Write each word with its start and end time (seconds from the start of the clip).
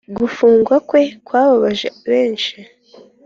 gufungwa 0.17 0.75
kwe 0.89 1.03
kwababaje 1.25 1.87
benshi 2.09 2.57